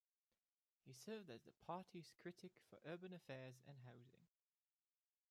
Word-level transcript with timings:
He 0.83 0.93
served 0.93 1.29
as 1.29 1.43
the 1.43 1.51
party's 1.67 2.11
critic 2.19 2.53
for 2.67 2.79
urban 2.87 3.13
affairs 3.13 3.61
and 3.67 3.77
housing. 3.85 4.25